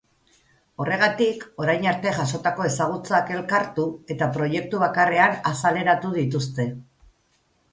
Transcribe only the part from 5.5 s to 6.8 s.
azaleratu dituzte.